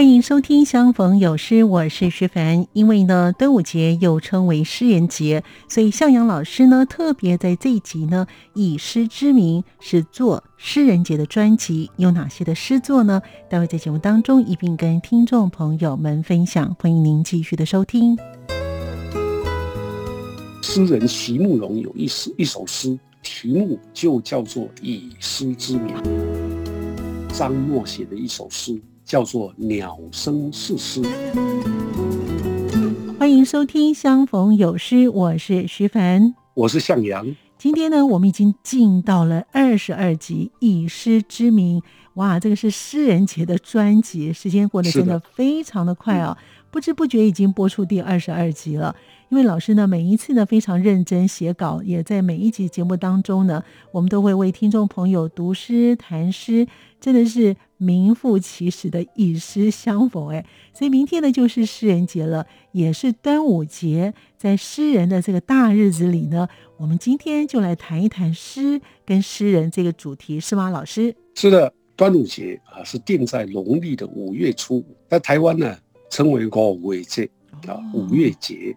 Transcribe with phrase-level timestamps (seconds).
[0.00, 2.66] 欢迎收听《相逢有诗》，我是徐凡。
[2.72, 13.20] 因为呢，端午节又称为诗人节，所以向阳老师呢特别在这一集呢以诗之名是做诗人节的专辑，有哪些的诗作呢？
[13.50, 16.74] 待会在节目当中一并跟听众朋友们分享。
[16.80, 18.16] 欢迎您继续的收听。
[20.62, 25.94] 诗人席慕容有一诗一首诗，题目就叫做《以诗之名》。
[27.34, 28.80] 张默写的一首诗。
[29.10, 31.02] 叫做鸟声四诗。
[33.18, 37.26] 欢迎收听《相逢有诗》，我是徐凡，我是向阳。
[37.58, 41.80] 今天呢，我们已经进到了二十二集《以诗之名》。
[42.14, 46.38] 哇，这个是诗人节的专辑，时间过得真的非常的快啊！
[46.70, 48.94] 不知不觉已经播出第二十二集了。
[49.28, 56.68] 因为老师呢，每一次呢非常认真写稿，也在每一集节目当中呢，我们都会为听众朋友读诗、谈诗，
[57.00, 57.56] 真的是。
[57.80, 64.12] 名副其实的以诗相逢，哎，所以明天呢就是诗人节了，也是端午节。
[64.36, 71.16] 在诗人的这个大日子里呢，我们今天就来谈一谈诗跟诗人这个主题，是吗，老师？
[71.34, 75.74] 是的，端午节啊是定在农历的五月初五，在台湾呢
[76.10, 77.30] 称为五月节
[77.66, 78.76] 啊，五月节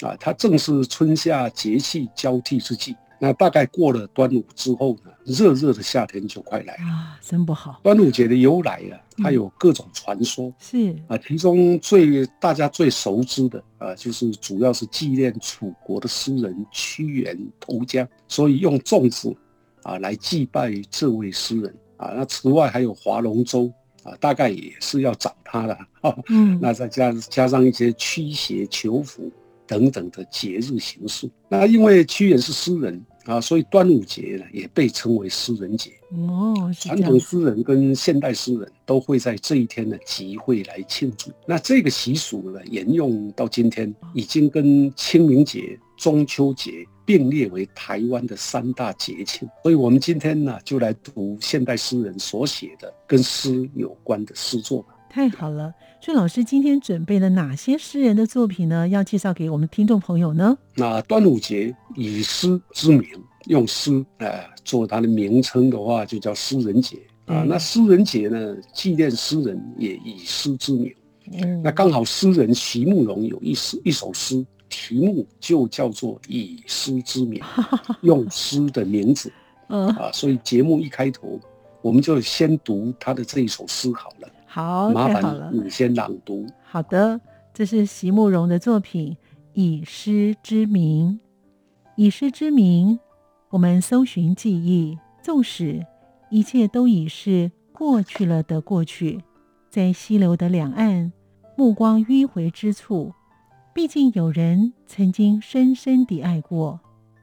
[0.00, 2.96] 啊，它正是春夏节气交替之际。
[3.22, 7.20] 那大概过了端午之后呢，热热的夏天就快来了啊！
[7.20, 7.78] 真不好。
[7.82, 19.36] 端午节的由来啊，它有各种传说，是啊，其中最大家最熟知的啊，就是主要是纪念楚国的诗人屈原投江，所以用粽子
[19.82, 22.14] 啊来祭拜这位诗人啊。
[22.16, 23.70] 那此外还有划龙舟
[24.02, 25.78] 啊，大概也是要找他的。
[26.30, 29.30] 嗯，那再加加上一些驱邪求福
[29.66, 31.30] 等等的节日形式。
[31.50, 32.98] 那因为屈原是诗人。
[33.24, 36.70] 啊，所以端午节呢也被称为诗人节哦。
[36.78, 41.30] 传统诗人跟现代诗人都会在这一天呢集会来庆祝。
[41.46, 49.48] 那这个习俗呢沿用到今天，已经跟清明节、中秋节并列为台湾的三大节庆。
[49.62, 54.94] 所以我们今天呢就来读现代诗人所写的跟诗有关的诗作吧。
[55.12, 58.86] 太好了，所以老师今天准备了哪些诗人的作品呢？
[58.86, 60.56] 要介绍给我们听众朋友呢？
[60.76, 63.04] 那端午节以诗之名，
[63.46, 67.42] 用诗呃做它的名称的话，就叫诗人节啊。
[67.44, 70.94] 那诗人节呢，纪念诗人也以诗之名。
[71.32, 77.42] 嗯，那刚好诗人席慕容有一诗一首诗，题目就叫做以诗之名，
[78.02, 79.32] 用诗的名字。
[79.70, 81.40] 嗯啊，所以节目一开头，
[81.82, 84.28] 我们就先读他的这一首诗好了。
[84.52, 86.44] 好，麻烦你先朗读。
[86.64, 87.20] 好的，
[87.54, 89.12] 这是席慕容的作品
[89.52, 91.20] 《以诗之名》。
[91.94, 92.98] 以诗之名，
[93.50, 95.86] 我们搜寻记忆，纵使
[96.30, 99.22] 一切都已是过去了的过去，
[99.70, 101.12] 在溪流的两岸，
[101.54, 103.12] 目光迂回之处，
[103.72, 106.80] 毕竟有人曾经深深地爱过。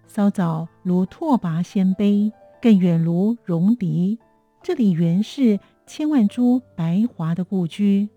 [0.08, 4.18] 稍早如拓跋鲜卑，更远如戎狄。
[4.64, 5.60] 这里原是。
[5.88, 8.10] 千万株白桦的故居，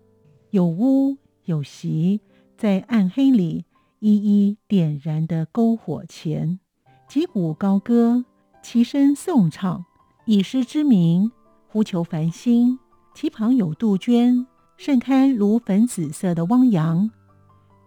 [0.49, 2.19] 有屋有席，
[2.57, 3.63] 在暗黑里
[3.99, 6.59] 一一点燃的篝火前，
[7.07, 8.25] 击鼓高歌，
[8.61, 9.85] 齐声颂唱，
[10.25, 11.31] 以诗之名
[11.69, 12.77] 呼求繁星。
[13.15, 14.45] 其旁有杜鹃，
[14.75, 17.09] 盛开如粉紫色的汪洋。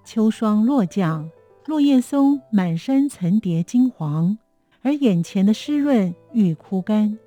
[0.03, 1.31] 秋霜落降，
[1.67, 4.39] 落叶松满山层叠金黄，
[4.81, 7.19] 而眼前的湿润欲枯干。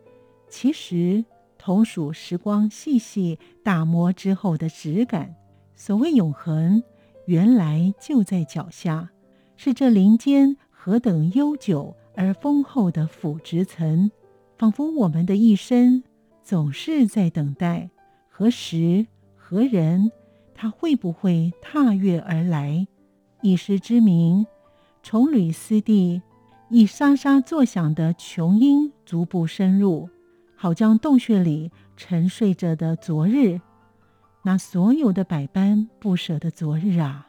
[0.49, 1.23] 其实。
[1.67, 5.35] 同属时光细细打磨之后的质感。
[5.75, 6.81] 所谓永恒，
[7.25, 9.09] 原来就在脚下，
[9.57, 14.09] 是这林间何等悠久而丰厚的腐殖层，
[14.57, 16.05] 仿佛我们的一生
[16.41, 17.89] 总是在等待
[18.29, 19.05] 何时
[19.35, 20.09] 何人，
[20.55, 22.87] 他会不会踏月而来？
[23.41, 24.47] 一时之名，
[25.03, 26.21] 重履斯地，
[26.69, 30.07] 以沙沙作响的琼音逐步深入。
[30.59, 33.61] 好将洞穴里沉睡着的昨日，
[34.43, 37.27] 那所有的百般不舍的昨日啊，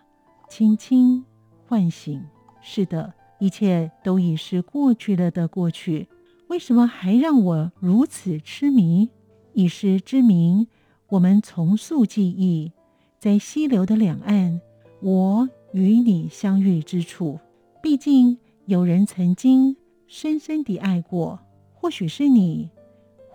[0.48, 1.22] 轻轻
[1.66, 2.24] 唤醒。
[2.62, 6.08] 是的，一切都已是过去了的过去。
[6.48, 9.10] 为什么还让我如此痴迷？
[9.52, 10.66] 以诗之名，
[11.10, 12.72] 我们重塑记忆，
[13.18, 14.58] 在溪流的两岸，
[15.02, 17.38] 我与你相遇之处。
[17.82, 19.76] 毕竟有人曾经
[20.06, 21.38] 深深地爱过，
[21.74, 22.70] 或许是你，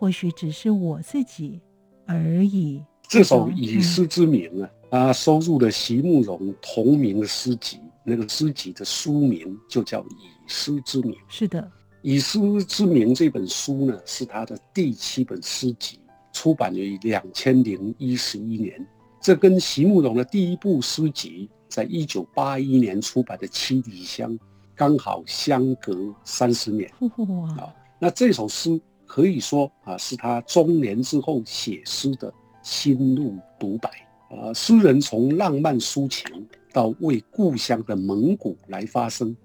[0.03, 1.61] 或许只是我自己
[2.05, 2.83] 而已。
[3.07, 11.13] 这首《以诗之名》啊，它收入了席慕容同名的诗集，那个诗集的书名就叫《以诗之名》。
[11.29, 11.61] 是的，
[12.01, 15.97] 《以诗之名》这本书呢，是他的第七本诗集。
[16.33, 18.85] 出版于两千零一十一年，
[19.21, 24.29] 这跟席慕容的第一部诗集在一九八一年出版的《七里香》
[24.75, 26.91] 刚好相隔三十年。
[27.57, 28.77] 啊，那这首诗
[29.13, 32.33] 可以说啊，是他中年之后写诗的
[32.63, 33.91] 心路独白。
[34.31, 36.25] 啊，诗人从浪漫抒情
[36.71, 39.37] 到为故乡的蒙古来发声，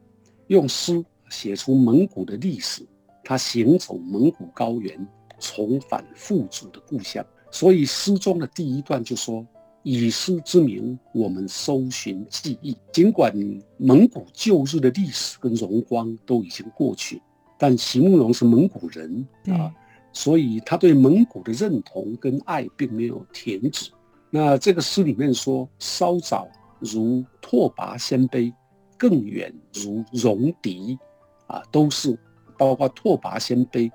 [0.47, 2.83] 用诗写出蒙古的历史。
[3.23, 5.07] 他行走蒙古高原。
[5.39, 9.47] 重返富足的故乡，所以诗中的第一段就说
[9.85, 12.77] ：“以诗之名，我们搜寻记忆。
[12.93, 13.33] 尽管
[13.77, 17.23] 蒙古旧日的历史跟荣光都已经过去，
[17.59, 19.75] 但席慕容是蒙古人啊，
[20.13, 23.91] 所以他对蒙古的认同跟爱并没有停止。
[24.31, 28.53] 那这个诗里面说：稍早如拓跋鲜卑，
[28.97, 30.99] 更远如戎狄，
[31.47, 32.17] 啊，都是
[32.57, 33.91] 包括拓跋鲜卑。”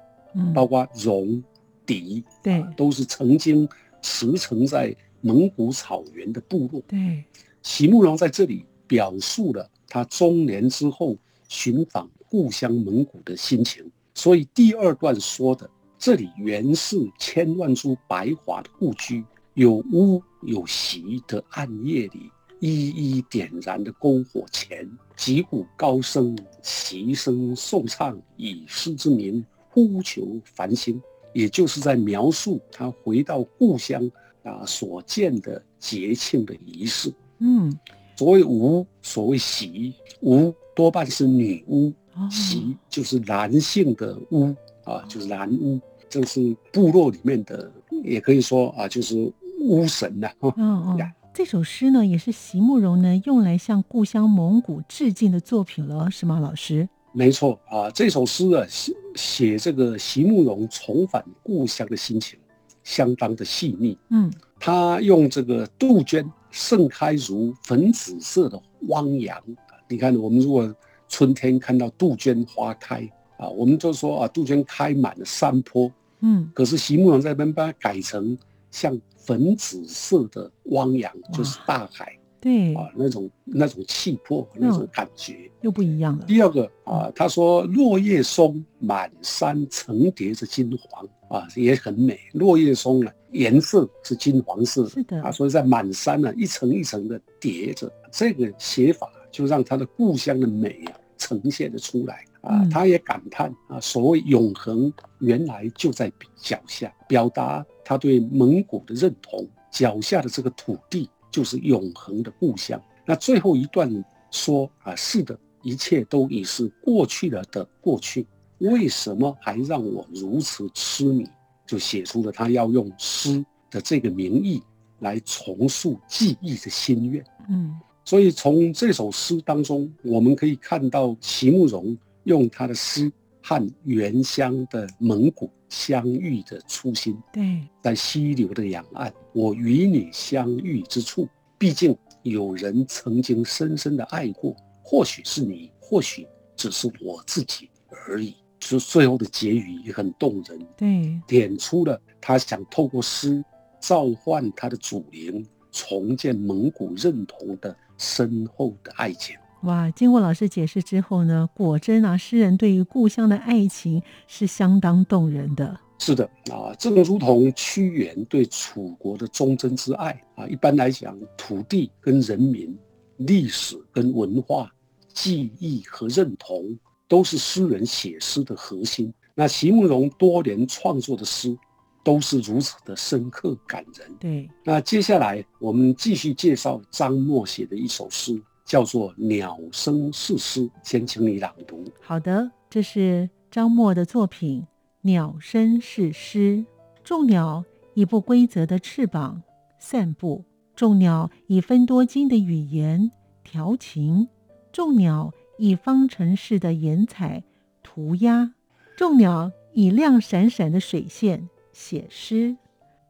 [0.52, 1.44] 包括戎
[1.86, 3.70] 狄，对，都是曾经
[4.02, 6.82] 驰骋在蒙古草原的部落。
[6.88, 7.24] 对，
[7.62, 11.16] 席慕容在这里表述了他中年之后
[11.48, 13.86] 寻访故乡蒙古的心情。
[14.16, 15.70] 所以第二段说的，
[16.00, 29.46] 这里原是千万株白桦的故居，有屋有席的暗夜里，一一点燃的篝火前，击鼓高声，齐声颂唱，以诗之名。
[29.70, 31.02] 呼求繁星，
[31.34, 34.12] 也就是在描述他回到故乡
[34.44, 37.14] 啊所见的节庆的仪式。
[37.40, 37.76] 嗯，
[38.16, 41.92] 所谓巫，所谓喜，巫多半是女巫，
[42.30, 45.80] 喜就是男性的巫啊，就是男巫，
[46.10, 47.72] 这是部落里面的，
[48.04, 50.30] 也可以说啊，就是巫神呐。
[50.58, 56.88] 嗯嗯，这首诗呢，也是席慕容呢用来向故乡蒙古致敬的作品了，是吗，老师？
[57.12, 62.38] 没错啊，这首诗啊写写这个席慕容重返故乡的心情，
[62.84, 63.98] 相当的细腻。
[64.10, 69.42] 嗯，他用这个杜鹃盛开如粉紫色的汪洋。
[69.88, 70.74] 你看，我们如果
[71.14, 73.08] 春天看到杜鹃花开。
[73.38, 75.92] 啊，我们就说啊，杜鹃开满了山坡。
[76.22, 78.36] 嗯，可是席慕容在那边把它改成
[78.72, 82.18] 像粉紫色的汪洋，就是大海。
[82.42, 82.74] 对。
[82.74, 85.52] 啊，那种那种气魄，那种感觉。
[85.62, 86.26] 又不一样了。
[86.26, 91.08] 第二个啊，他说落叶松满山层叠着金黄。
[91.30, 92.20] 啊，也很美。
[92.34, 95.22] 落叶松呢，颜色是金黄色，是的。
[95.22, 102.68] 啊，所以在满山呢一层一层的叠着，这个写法就让他的故乡的美啊呈现的出来啊。
[102.72, 111.10] 他也感叹啊，所谓永恒原来就在脚下，表达他对蒙古的认同，脚下的这个土地。
[111.34, 112.80] 就是永恒的故乡。
[113.08, 113.92] 那最后一段
[114.30, 118.28] 说啊，是的，一切都已是过去了的过去，
[118.60, 121.28] 为什么还让我如此痴迷？
[121.66, 124.62] 就写出了他要用诗的这个名义
[125.00, 127.26] 来重塑记忆的心愿。
[127.50, 135.50] 嗯，所以从这首诗当中，我们可以看到席慕容用他的诗和原乡的蒙古。
[135.70, 147.72] 相遇的初心，对，在溪流的两岸，我与你相遇之处，毕竟有人曾经深深的爱过，或许是你，或许只是我自己
[148.06, 148.36] 而已。
[148.60, 153.44] 就最后的结语也很动人，对，点出了他想透过诗
[153.80, 159.36] 召唤他的祖灵，重建蒙古认同的深厚的爱情。
[159.64, 165.80] 哇，经过老师解释之后呢，果真啊，诗人对于故乡的爱情是相当动人的。
[166.00, 170.46] 是的啊，正如同屈原对楚国的忠贞之爱啊。
[170.48, 172.78] 一般来讲，土地跟人民、
[173.16, 174.70] 历史跟文化、
[175.14, 179.14] 记忆和认同，都是诗人写诗的核心。
[179.34, 181.58] 那席慕容多年创作的诗，
[182.04, 184.16] 都是如此的深刻感人。
[184.20, 188.42] 对，那接下来我们继续介绍张默写的一首诗。
[188.66, 191.84] 叫做《鸟声是诗》，先请你朗读。
[192.00, 194.62] 好的，这是张默的作品
[195.02, 196.66] 《鸟声是诗》。
[197.04, 199.44] 众鸟以不规则的翅膀
[199.80, 200.46] 散步，
[200.78, 203.12] 众鸟以分多金的语言
[203.44, 204.30] 调情，
[204.72, 207.44] 众鸟以方程式的颜彩
[207.84, 208.54] 涂鸦，
[208.96, 212.56] 众鸟以亮闪闪的水线写诗，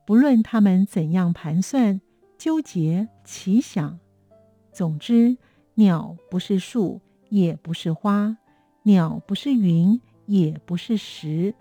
[0.07, 2.01] 不论他们怎样盘算、
[2.37, 3.99] 纠结、奇想，
[4.71, 5.37] 总之，
[5.75, 8.37] 鸟不是树，也不是花；
[8.83, 11.53] 鸟不是云，也不是石。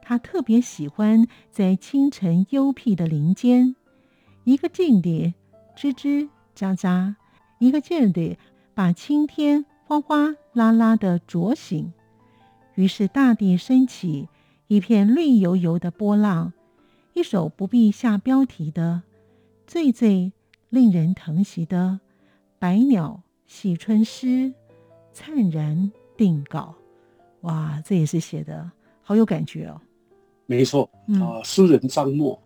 [0.00, 3.74] 他特别喜欢在清晨幽僻的林间，
[4.44, 5.34] 一个劲地
[5.76, 7.14] 吱吱喳喳，
[7.58, 8.36] 一个劲地
[8.74, 11.92] 把青天哗哗啦啦的啄醒。
[12.74, 14.28] 于是大地升起
[14.72, 16.54] 一片绿油油的波浪，
[17.12, 19.02] 一首不必下标题的、
[19.66, 20.32] 最最
[20.70, 22.00] 令人疼惜的
[22.58, 24.54] 百鸟喜春诗
[25.12, 26.74] 灿然定稿。
[27.42, 28.70] 哇，这也是写的
[29.02, 29.78] 好有感觉哦。
[30.46, 30.88] 没错
[31.20, 32.40] 啊，诗人张默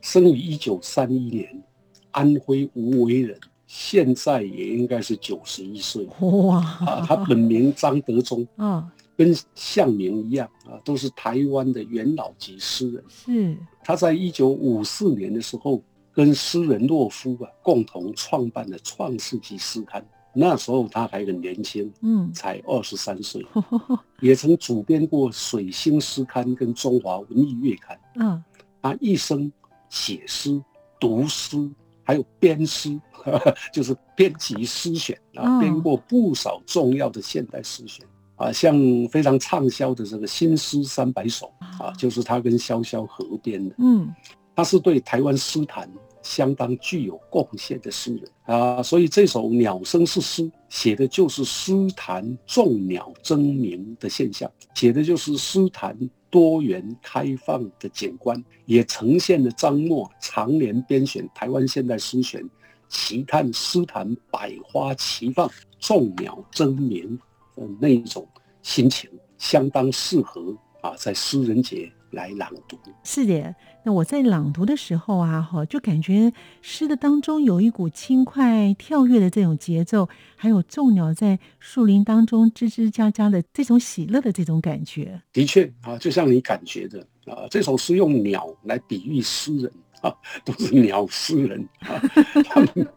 [0.00, 1.64] 生于一九三一年，
[2.12, 3.36] 安徽无为人，
[3.66, 6.06] 现在也应该是九十一岁。
[6.20, 6.58] 哇！
[6.86, 8.88] 啊，他本名张德忠啊，
[9.22, 13.04] 跟向明一样啊，都是台湾的元老级诗人。
[13.08, 15.80] 是他在一九五四年的时候，
[16.12, 20.04] 跟诗人洛夫啊共同创办了《创世纪》诗刊。
[20.34, 23.44] 那时候他还很年轻，嗯，才二十三岁，
[24.20, 27.96] 也曾主编过《水星诗刊》跟《中华文艺月刊》。
[28.14, 28.42] 嗯，
[28.80, 29.52] 他一生
[29.88, 30.60] 写诗、
[30.98, 31.70] 读诗，
[32.02, 32.98] 还有编诗，
[33.72, 38.04] 就是编辑诗选啊，编过不少重要的现代诗选
[38.42, 38.76] 啊，像
[39.10, 41.50] 非常畅销的这个《新诗三百首》
[41.82, 43.74] 啊，就是他跟萧萧合编的。
[43.78, 44.12] 嗯，
[44.56, 45.88] 他是对台湾诗坛。
[46.24, 55.98] 相当具有贡献的诗人啊，所以这首《鸟声是诗》写的就是诗坛众鸟争鸣的现象，写的就是诗坛
[56.30, 62.48] 多元开放的景观，也呈现了张默常年编选台湾现代诗选，
[62.88, 67.18] 奇探诗坛百花齐放、众鸟争鸣
[67.56, 68.26] 的那一种
[68.62, 71.90] 心情，相当适合啊，在诗人节。
[72.12, 73.54] 来朗读是的，
[73.86, 76.30] 那我在朗读的时候啊，哈，就感觉
[76.60, 80.06] 诗的当中有一股轻快跳跃的这种节奏，
[80.36, 85.22] 还有众鸟在树林当中吱吱喳喳的这种喜乐的这种感觉。
[85.32, 89.72] 的确啊，就像你感觉的啊，这首诗用鸟来比喻诗人。
[90.02, 90.12] 啊，
[90.44, 92.02] 都是鸟诗人啊，
[92.44, 92.88] 他们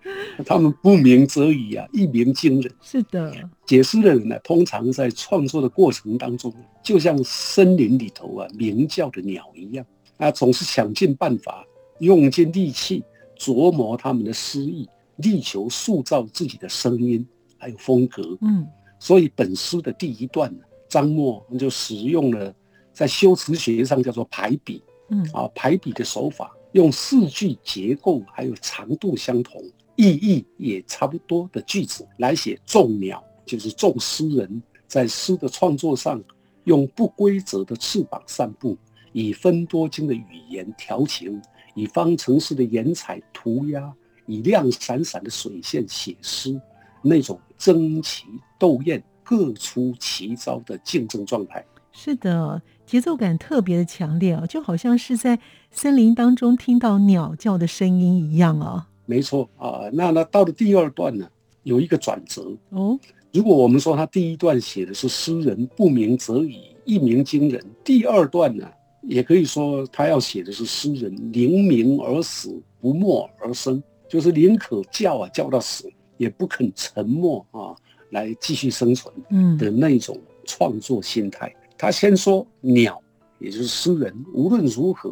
[0.46, 2.74] 他们不鸣则已啊，一鸣惊人。
[2.82, 3.32] 是的，
[3.68, 6.52] 写诗的人呢，通常在创作的过程当中，
[6.84, 9.86] 就像森林里头啊鸣叫的鸟一样
[10.18, 11.64] 啊，总是想尽办法，
[12.00, 13.04] 用尽力气
[13.38, 17.26] 琢磨他们的诗意，力求塑造自己的声音
[17.60, 18.36] 还有风格。
[18.42, 18.66] 嗯，
[19.00, 22.52] 所以本诗的第一段呢，张默就使用了
[22.92, 26.52] 在修辞学上叫做排比，嗯啊排比的手法。
[26.76, 29.64] 用四句结构还有长度相同、
[29.96, 36.22] 意义也差不多的句子来写众鸟，就是众诗人在诗的创作上，
[36.66, 38.78] 用不规则的翅膀散步，
[39.14, 41.42] 以分多金的语言调情，
[41.76, 43.94] 以方程式的颜彩涂鸦，
[44.26, 46.60] 以亮闪闪的水线写诗，
[47.02, 48.26] 那种争奇
[48.60, 51.66] 斗艳、各出奇招的竞争状态。
[51.94, 52.62] 是的。
[52.86, 55.40] 节奏感特别的强烈啊，就好像是在
[55.76, 58.88] 森林当中听到鸟叫的声音一样啊。
[59.06, 61.28] 没错啊，那那到了第二段呢，
[61.64, 62.98] 有一个转折哦。
[63.34, 68.66] 如果我们说他第一段写的是诗人不鸣则已，一鸣惊人，第二段呢，
[69.02, 77.76] 也可以说他要写的是诗人宁鸣而死，不默而生，就是宁可叫啊叫到死，也不肯沉默啊
[78.12, 79.14] 来继续生存
[79.58, 81.54] 的那种创作心态。
[81.78, 82.98] 他先说鸟，
[83.40, 85.12] 也就是诗人，无论如何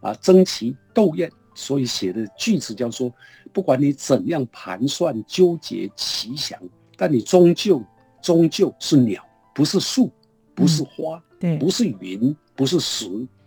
[0.00, 3.12] 啊，争奇斗艳，所以写的句子叫做：
[3.52, 6.58] 不管你怎样盘算、纠结、奇想，
[6.96, 7.82] 但你终究
[8.22, 9.22] 终究是鸟，
[9.54, 10.10] 不是树，
[10.54, 13.06] 不是花，对，不是云，不是石。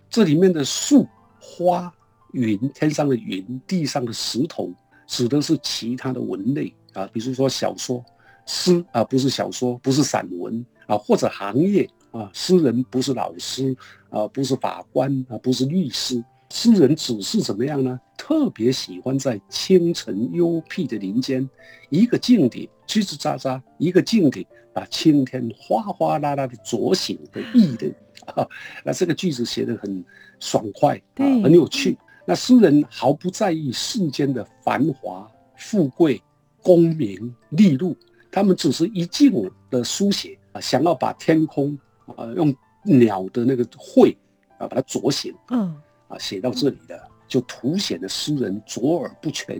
[0.10, 1.07] 这里面的树、
[1.39, 1.91] 花、
[2.33, 4.72] 云，天上的云，地上的石头，
[5.07, 8.03] 指的是其他的文类啊，比如说小说、
[8.45, 11.89] 诗啊，不是小说，不是散文啊，或者行业。
[12.13, 13.75] 啊，诗人不是老师，
[14.12, 16.24] 啊，不是法官，啊，不是律师。
[16.53, 18.00] 诗人只是怎么样呢？
[18.15, 21.50] 特别喜欢在清晨幽僻的林间，
[21.89, 27.91] 一个劲地吱吱喳喳，一个劲地把青天哗哗啦啦的啄醒的意的。
[28.36, 28.48] 啊，
[28.86, 30.05] 那这个句子写的很
[30.39, 31.98] 爽快，啊，很有趣。
[32.24, 36.22] 那诗人毫不在意世间的繁华、富贵、
[36.62, 37.98] 功名利禄，
[38.31, 41.75] 他们只是一静的书写啊，想要把天空。
[42.15, 44.15] 啊，用鸟的那个喙
[44.60, 45.74] 啊，把它啄醒，嗯，
[46.13, 49.60] 啊，写到这里的，就凸显了诗人卓尔不全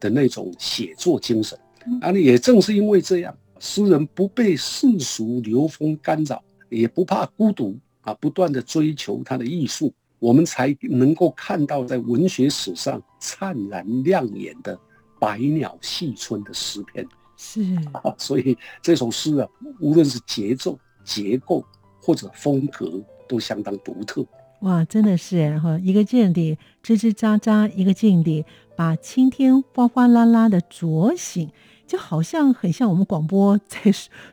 [0.00, 1.58] 的那种写作精神。
[2.00, 14.78] 啊，也正是因为这样，诗人不被世俗流风干扰，也不怕孤独，啊，不断的追求他的艺术，我们才能够看到在文学史上灿然亮眼的
[15.20, 17.06] 百鸟戏春的诗篇。
[17.36, 17.60] 是
[17.92, 19.48] 啊，所以这首诗啊，
[19.80, 21.64] 无论是节奏、结构
[22.00, 24.24] 或者风格，都相当独特。
[24.60, 28.44] 哇，真的是哈，一个劲地吱吱喳喳，一个劲地
[28.74, 31.50] 把青天哗哗啦啦的啄醒，
[31.86, 33.78] 就好像很像我们广播在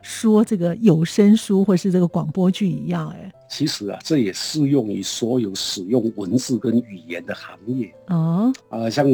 [0.00, 3.08] 说这个有声书或是这个广播剧一样。
[3.10, 9.06] 哎，其实啊，这也适用于所有使用文字跟语言的行业哦，啊，像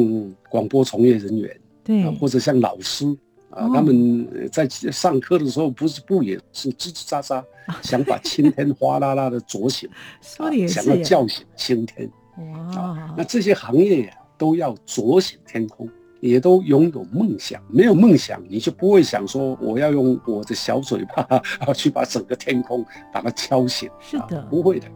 [0.49, 3.17] 广播从业人员，对，或者像老师。
[3.51, 7.43] 啊，他们在上课的时候，不是不也是吱吱喳喳，
[7.83, 9.89] 想把青天哗啦啦的啄醒，
[10.21, 12.11] 说的也是，想要叫醒青天。
[12.37, 15.89] 哇，那这些行业呀，都要啄醒天空，
[16.21, 17.61] 也都拥有梦想。
[17.69, 21.27] 没有梦想，你就不会想说我要用我的小嘴巴
[21.59, 23.91] 啊去把整个天空把它敲醒。
[23.99, 24.87] 是的，不会的。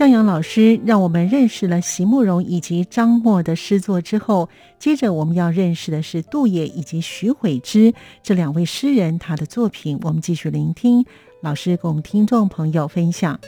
[0.00, 7.92] 向阳老师让我们认识了席慕容以及张默的诗作之后，接着我们要认识的是杜野以及徐悔之
[8.22, 9.98] 这两位诗人他的作品。
[10.00, 11.04] 我们继续聆听
[11.42, 13.38] 老师跟我们听众朋友分享。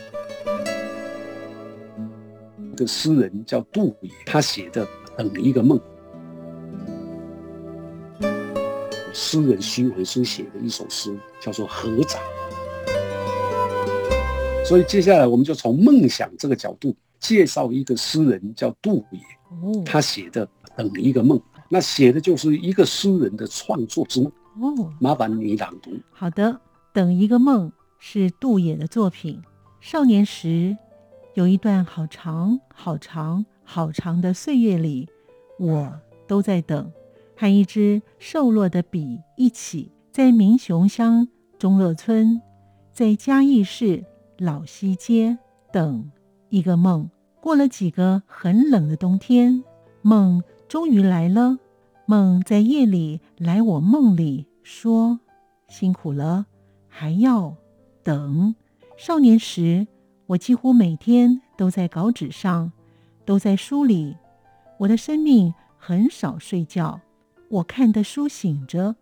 [2.59, 4.85] 一个诗人叫杜野，他写的
[5.17, 5.81] 《等一个梦》。
[9.15, 12.21] 诗人徐悔之写的一首诗叫做《合掌》。
[14.73, 19.21] 所以接下来我们就从梦想这个角度介绍一个诗人，叫杜野。
[19.51, 21.39] 哦，他写的《等一个梦》，
[21.69, 24.33] 那写的就是一个诗人的创作之梦。
[24.63, 25.91] 哦，麻烦你朗读。
[26.11, 26.45] 好的，
[26.95, 29.43] 《等一个梦》是杜野的作品。
[29.83, 30.75] 少年时，
[31.35, 35.07] 有一段好长、好长、好长的岁月里，
[35.59, 35.93] 我
[36.27, 36.91] 都在等，
[37.37, 42.41] 和一支瘦弱的笔一起，在民雄乡中乐村，
[42.91, 44.07] 在嘉义市。
[44.43, 45.39] 老西街
[45.73, 46.11] 等
[46.49, 47.09] 一个梦，
[47.41, 49.63] 过了几个很冷的冬天，
[50.03, 51.59] 梦终于来了。
[52.07, 55.21] 梦在夜里来我梦里说
[55.71, 56.47] ：“辛苦了，
[56.89, 57.55] 还要
[58.03, 58.57] 等。”
[58.99, 59.87] 少年时，
[60.27, 62.73] 我几乎每天都在稿纸上，
[63.25, 64.17] 都在书里。
[64.81, 67.01] 我的生命很少睡觉，
[67.49, 68.97] 我看的书醒着，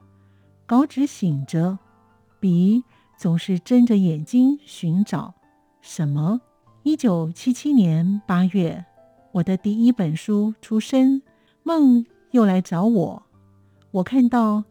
[0.67, 1.79] 稿纸醒着，
[2.39, 2.85] 笔。
[3.21, 5.35] 总是睁着眼睛寻找
[5.83, 6.41] 什么？
[6.85, 8.83] 一九七七年八月，
[9.33, 11.21] 我的第一本书出生，
[11.63, 13.23] 梦又来找我。
[13.91, 14.65] 我看到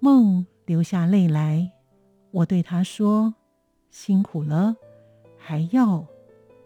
[0.00, 1.70] 梦流下泪来，
[2.32, 3.32] 我对他说
[3.92, 4.74] ：“辛苦了，
[5.38, 6.04] 还要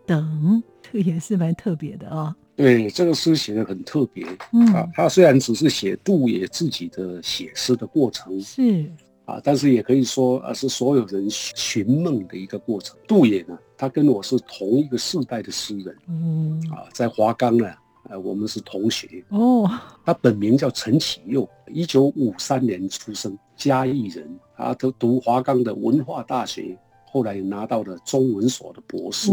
[0.06, 2.34] 等。”这也是蛮特别的啊。
[2.56, 4.26] 对，这个诗写的很特别。
[4.54, 8.90] 嗯啊，他虽然只是写杜野自己的写诗的过程，是。
[9.26, 12.96] 啊，但是也可以说，啊，是所有人寻梦的一个过程。
[13.06, 17.70] 杜野呢，他跟我是同一个世代的诗人，嗯，啊，在华冈呢，
[18.08, 19.68] 呃，我们是同学哦。
[20.04, 24.26] 他本名叫陈启佑，一九五三年出生，嘉义人。
[24.56, 26.78] 他都读华冈的文化大学，
[27.10, 29.30] 后来拿到了中文所的博士。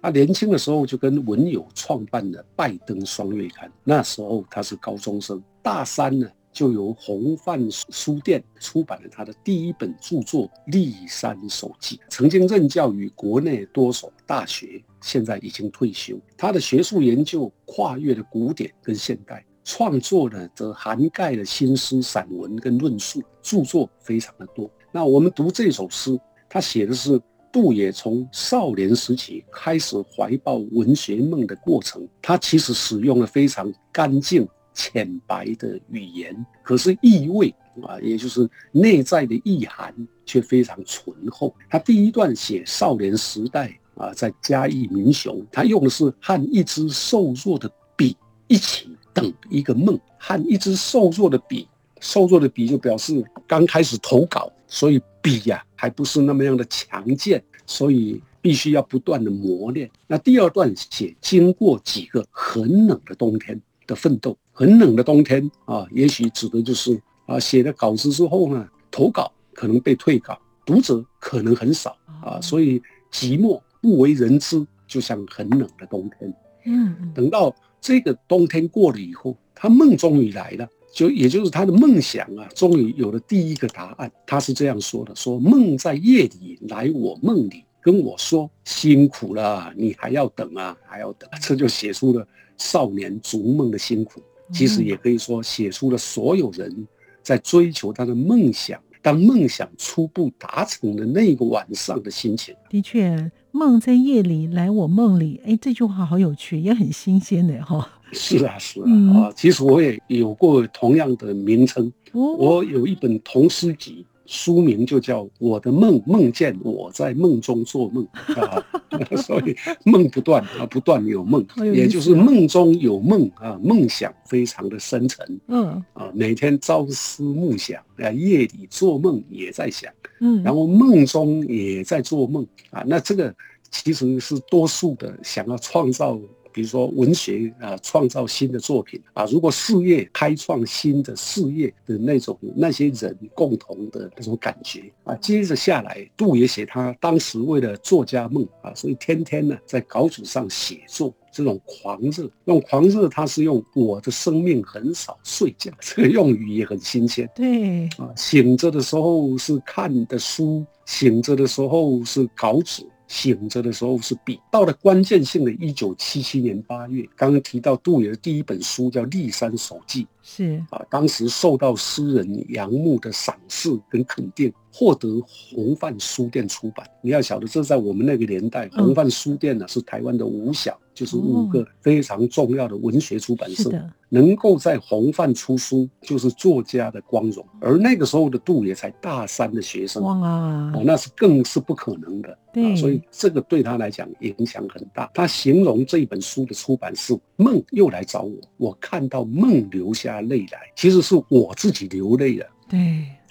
[0.00, 6.28] 他年轻的时候就跟文友创办了《拜登双月刊》，那时候他是高中生，大三呢。
[6.52, 11.96] 就由红范书店出版了他的第一本著作《立山手记》。
[12.10, 16.20] 曾经任教于国内多所大学，现在已经退休。
[16.36, 24.70] 他的学术研究跨越了古典跟现代，创作呢则涵盖了新诗、散文跟论述，著作非常的多。
[24.92, 26.18] 那我们读这首诗，
[26.50, 32.06] 他写的是杜野从少年时期开始怀抱文学梦的过程。
[32.20, 34.46] 他其实使用了非常干净。
[34.74, 41.54] 浅白的语言，可是意味啊，也就是内在的意涵却非常醇厚。
[41.70, 48.16] 他第一段写少年时代啊，在嘉义民雄，他用的是和一支瘦弱的笔
[48.48, 51.68] 一起等一个梦，和一支瘦弱的笔，
[52.00, 59.88] 瘦弱的笔就表示刚开始投稿，所以笔呀还不是那么样的强健，所以必须要不断的磨练。
[60.06, 64.36] 那第二段写经过几个很冷的冬天的奋斗。
[64.52, 76.34] 很冷的冬天啊，也许指的就是啊，写了稿子之后呢，投稿可能被退稿，读者可能很少啊，所以寂寞不为人知，就像很冷的冬天。
[76.66, 84.12] 嗯，等到这个冬天过了以后，他梦终于来了，就也就是他的梦想啊，终于有了第一个答案。
[84.26, 91.28] 他是这样说的：说梦在夜里来我梦里，跟我说辛苦了，你还要等啊，还要等。
[91.40, 92.26] 这就写出了
[92.58, 96.86] 少年逐梦的辛苦，其实也可以说写出了所有人
[97.22, 102.54] 在追求他的梦想，当梦想初步达成的那个晚上的心情。
[102.68, 107.90] 的确，梦在夜里来我梦里，哎，这句话好有趣，也很新鲜的哈。
[108.12, 108.84] 是啊，是啊，
[109.16, 114.06] 啊，其实我也有过同样的名称，我有一本童诗集。
[114.24, 118.64] 书名就叫《我的梦》，梦见我在梦中做梦啊，
[119.22, 125.82] 所以梦不断啊，不断有梦，也就是梦中有梦啊，梦想非常的深沉，嗯。
[125.92, 133.34] 啊，每天朝思暮想啊，夜里做梦也在想，嗯，然后梦中也在做梦啊，那这个
[133.70, 136.18] 其实是多数的想要创造。
[136.52, 157.28] 比如说文学啊，创造新的作品啊，如果事业开创新的事业的那种那些人共同的那种感觉啊，接着下来，杜也写他当时为了作家梦啊，所以天天呢在稿纸上写作，这种狂热，用狂热，他是用我的生命很少睡觉， 这个用语也很新鲜。
[157.34, 162.84] 对啊，醒着的时候是看的书，醒着的时候是稿纸。
[163.12, 174.52] 醒着的时候是 B，，到了关键性的1977年8月，刚刚提到杜野的第一本书叫《立山手记》，是啊，当时受到诗人杨牧的赏识跟肯定。
[174.74, 183.70] 获得红范书店出版，你要晓得，这在我们那个年代，红范书店呢是台湾的五小，就是五个非常重要的文学出版社，
[184.08, 187.46] 能够在红范出书，就是作家的光荣。
[187.60, 192.38] 而那个时候的杜也才大三的学生，哇，那是更是不可能的。
[192.50, 195.10] 对，所以这个对他来讲影响很大。
[195.12, 202.46] 他形容这本书的出版是梦又来找我，我看到梦留下泪来，其实是我自己流泪了。
[202.68, 202.78] 对。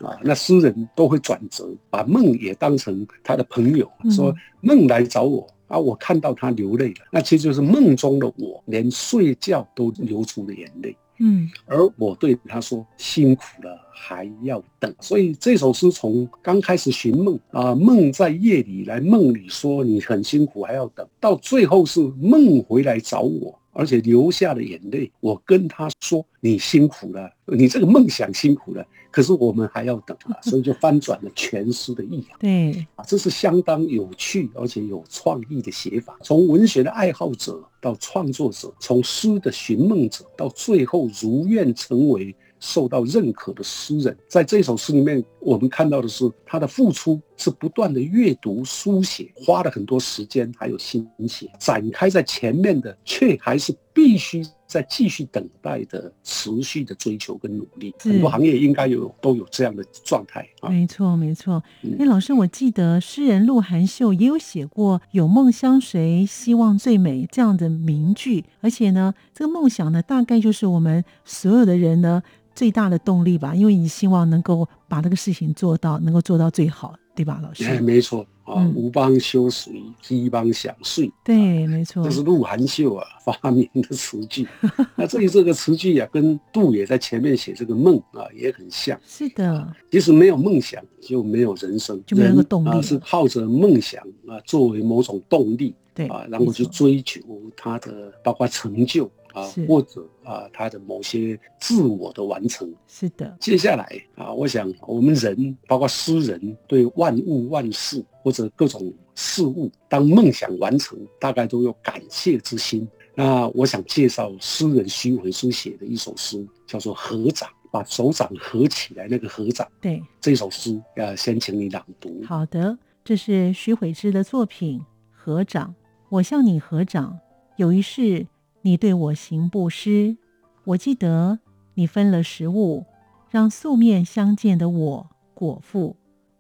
[0.02, 10.98] 啊，那诗人都会转折，把梦也当成他的朋友，说梦来找我啊，我看到他流泪了，那其实就是梦中的我，连睡觉都流出了眼泪。
[11.20, 14.92] 嗯，而我对他说辛苦了，还要等。
[15.02, 23.56] 所以这首诗从刚开始寻梦啊，梦在夜里来梦里说你很辛苦，还要等到最后是梦回来找我。
[23.72, 30.36] 而且流下了眼泪，我跟他说：“你辛苦了，你这个梦想辛苦了，可是我们还要等啊。
[30.44, 32.26] ”所以就翻转了全诗的意。
[32.40, 36.18] 对啊，这是相当有趣而且有创意的写法。
[36.22, 42.36] 从文学的爱好者到创作者，从诗的寻梦者到最后如愿成为。
[42.62, 57.94] 受到认可的诗人，在这首诗里面，我们看到的是他的付出是不断的阅读、书写，花了很多时间还有心血展开在前面的，却还是必须在继续等待的持续的追求跟努力。
[58.00, 60.70] 很多行业应该有都有这样的状态啊。
[60.70, 61.62] 没错，没错。
[62.00, 72.22] 哎，老师，我记得诗人鹿晗秀也有写过“有梦相随，希望最美”这样的名句，而且呢，这个梦想呢，大概就是我们所有的人呢。
[72.54, 77.66] 最大的动力吧，因为你希望能够把这个事情做到，能够做到最好，对吧，老师？
[77.66, 81.12] 哎，没错啊，吾邦修水，一邦享睡。
[81.24, 84.46] 对，没错，这是鹿晗秀啊发明的词句。
[84.96, 89.00] 那这里这个词句啊，跟杜也在前面写这个梦啊也很像。
[89.06, 92.82] 是的，即使没有梦想，就没有人生，就没有个动力。
[92.82, 97.22] 是靠着梦想啊作为某种动力，对啊，然后去追求
[97.56, 99.10] 他的包括成就。
[99.34, 103.36] 啊，或者啊，他的某些自我的完成，是的。
[103.40, 112.88] 接下来啊，我想我们人，包括诗人，对万物万事或者各种事物，当梦想完成，大概都有感谢之心。
[113.14, 119.68] 那我想介绍诗人徐悔书写的一首诗，叫做《合掌》，把手掌合起来那个合掌。
[119.82, 122.22] 对，这首诗要先请你朗读。
[122.26, 124.80] 好的，这是徐悔之的作品
[125.12, 125.76] 《合掌》，
[126.10, 127.20] 我向你合掌，
[127.58, 128.26] 有一事。
[128.64, 130.18] 你对我行布施，
[130.66, 131.40] 我记得
[131.74, 132.86] 你分了食物，
[133.30, 135.96] 让素面相见的我果腹。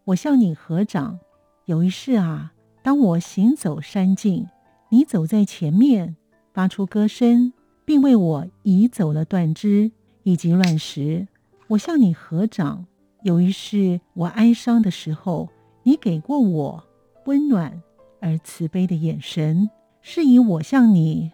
[0.05, 1.19] 我向你合掌，
[1.65, 2.53] 有一世啊，
[2.83, 4.47] 当我行走山径，
[4.89, 6.15] 你走在前面，
[6.53, 7.53] 发出歌声，
[7.85, 9.91] 并为我移走了断枝
[10.23, 11.27] 以及乱石。
[11.69, 12.85] 我向你合掌，
[13.23, 15.49] 有一世我哀伤的时候，
[15.83, 16.83] 你给过我
[17.25, 17.81] 温暖
[18.19, 19.69] 而慈悲的眼神，
[20.01, 21.31] 是以我向你。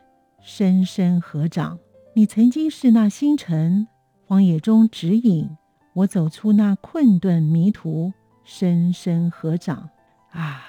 [0.49, 1.77] 深深合掌，
[2.13, 3.85] 你曾经是那星辰，
[4.25, 5.49] 荒野中指引
[5.93, 8.13] 我走出那困顿迷途。
[8.45, 9.89] 深深合掌
[10.31, 10.63] 啊，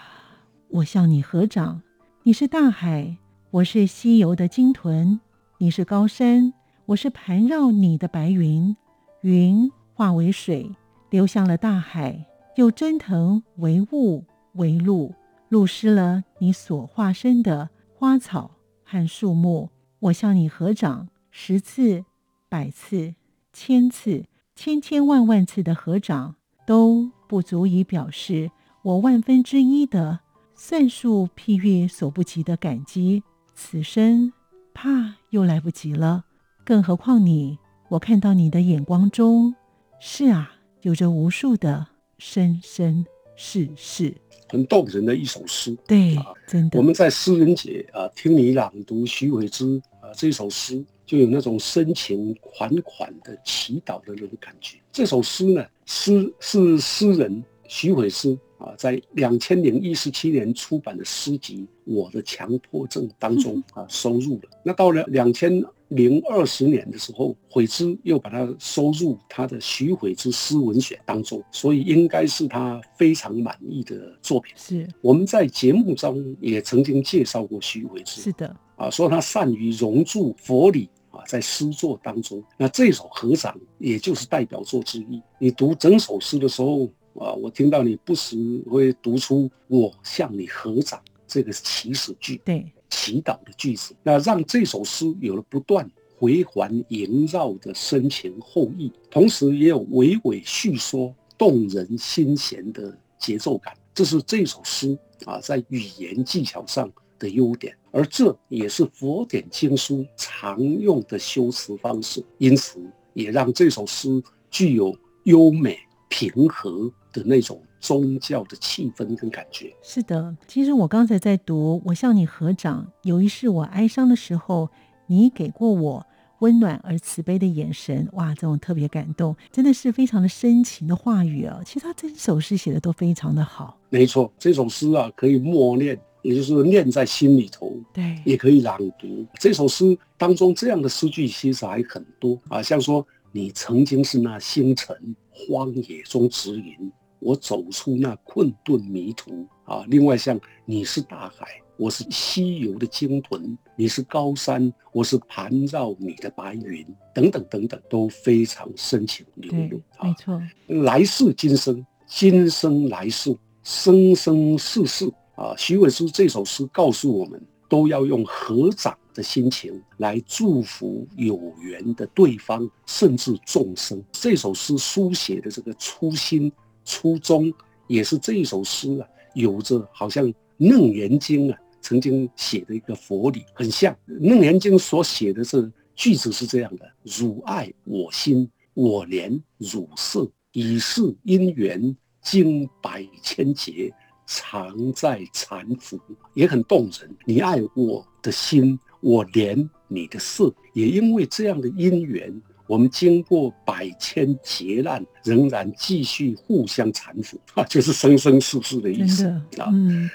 [0.68, 1.80] 我向你合掌。
[2.24, 3.16] 你是大海，
[3.52, 5.20] 我是西游的鲸豚；
[5.58, 6.52] 你是高山，
[6.86, 8.76] 我是盘绕你的白云。
[9.20, 10.68] 云化为水，
[11.08, 15.14] 流向了大海，又蒸腾为雾为露，
[15.48, 18.50] 露湿了你所化身的花草
[18.88, 19.68] 和树木。
[19.98, 22.04] 我向你合掌十次、
[22.48, 23.14] 百次、
[23.52, 24.24] 千次、
[24.54, 28.50] 千千万万次的合掌，都不足以表示
[28.82, 30.20] 我万分之一的
[30.54, 33.22] 算术譬喻所不及的感激。
[33.54, 34.32] 此生
[34.72, 36.24] 怕又来不及了，
[36.64, 39.54] 更何况你，我看到你的眼光中，
[39.98, 43.04] 是啊，有着无数的深深
[43.38, 44.12] 世世，
[44.48, 45.74] 很动人的一首诗。
[45.86, 46.76] 对，真的。
[46.76, 54.78] 我们在诗人节啊，听你朗读徐伟之啊这首诗，就有那种深情款款的祈祷的那种感觉。
[54.90, 58.36] 这首诗呢，诗是诗人徐伟之。
[58.58, 64.50] 啊，在两千零一十七年出版的诗集《我的强迫症》当中啊收入了。
[64.64, 74.52] 那到了两千零二十年的时候，悔之又把它收入他的《徐悔之诗文选》当中，所以应该是他非常满意的作品。
[74.56, 82.42] 是我们在节目中也曾经介绍过徐悔之，是的啊，说他善于融入佛理啊，在诗作当中。
[82.56, 85.22] 那这首合掌也就是代表作之一。
[85.38, 86.88] 你读整首诗的时候。
[87.18, 88.36] 啊，我听到你不时
[88.70, 103.74] 会读出“我向你合掌”这个起始句，对，祈祷的句子，那让这首诗有了不断回环萦绕的深情厚意，同时也有娓娓叙说、动人心弦的节奏感。
[103.94, 112.80] 这是这首诗啊，在语言技巧上的优点，而这也是佛典经书常用的修辞方式，因此
[113.14, 116.92] 也让这首诗具有优美平和。
[117.10, 120.36] 的那种宗教的气氛跟感觉，是的。
[120.46, 124.68] 其实我刚才在读，我向你合掌，有一世我哀伤的时候，
[125.06, 126.06] 你给过我
[126.40, 131.60] 温暖而慈悲的眼神，哇，这种特别感动，真的是非常的深情的话语啊。
[131.64, 139.26] 其实他这首诗写的都非常的好，没错，这首诗啊可以默念，也就是念在心里头，对，也可以朗读。
[139.38, 144.96] 这首诗当中这样的诗句其实还很多啊，像说你曾经是那星辰，
[145.30, 146.92] 荒野中指引。
[147.20, 149.84] 我走出那困顿迷途啊！
[149.88, 153.40] 另外，像你是大海，我是西游的鲸豚；
[153.76, 160.08] 你是高山，我是盘绕你的白云，等等等等，都非常深情流露啊！
[160.08, 160.42] 没错，
[160.84, 165.54] 来世今生，今生来世，生生世世啊！
[165.56, 174.02] 徐伟书这首诗告诉我们，都要用合掌的心情来祝福有缘的对方，甚至众生。
[174.12, 176.52] 这首诗书写的这个初心。
[176.88, 177.52] 初衷
[177.86, 180.24] 也是这一首诗啊，有着好像
[180.56, 193.92] 《楞严经》啊曾经写的一个佛理很像，《楞严经》所写的是句子是这样的：汝爱我心，我怜汝色，以是因缘经百千劫，
[194.26, 196.00] 常在禅服，
[196.32, 197.14] 也很动人。
[197.26, 202.40] 你爱我的心，我怜你的色，也因为这样的因缘。
[202.68, 209.26] 我们经过百千劫难，仍然继续互相搀扶 啊，就是生生世世的意思
[209.56, 209.72] 啊。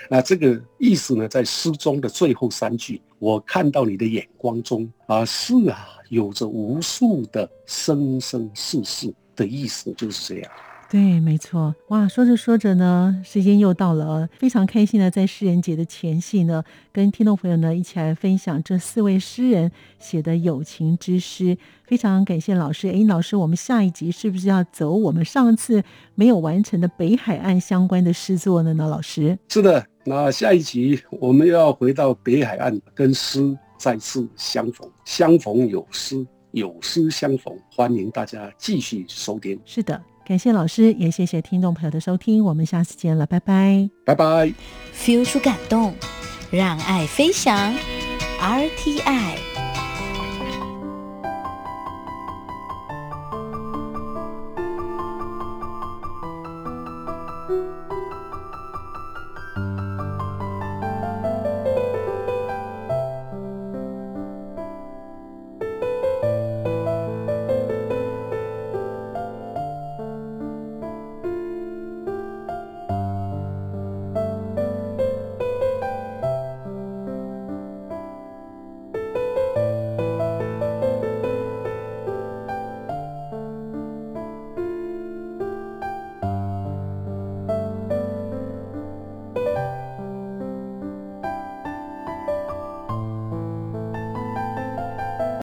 [0.10, 10.52] 那这个意思呢，在诗中的最后三句，我看到你的眼光中啊，是啊，有着无数的生生世世的意思，就是这样。
[10.94, 12.08] 对，没错，哇！
[12.08, 21.58] 说着说着呢，时间又到了，非常开心的在诗人节的前夕呢，跟听众朋友呢一起来分享这四位诗人写的友情之诗。
[21.84, 28.72] 非常感谢老师，哎，老师，我们下一集是不是要走我们上次没有完成的北海岸相关的诗作呢？
[28.76, 29.36] 呢，老师？
[29.50, 39.60] 是的，那下一集我们又要回到北海岸，跟诗再次相逢，相逢有诗，有诗相逢，欢迎大家继续收听。
[39.66, 40.00] 是的。
[40.26, 44.54] 感谢老师，也谢谢听众朋友的收听，我们下次见了，拜拜，拜拜。
[44.96, 45.94] feel 出感动，
[46.50, 47.74] 让爱飞翔
[48.40, 49.53] ，RTI。